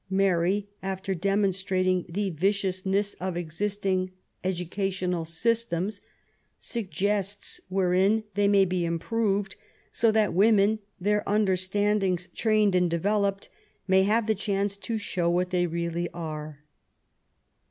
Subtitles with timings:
[0.09, 4.09] Mary, after demonstrating the viciousnesa of existing
[4.43, 6.01] educational systems,
[6.57, 9.55] suggests wherein they may be improved,
[9.91, 13.47] so that women, their understandings trained and developed,
[13.87, 16.63] may have the chance to show what they really are.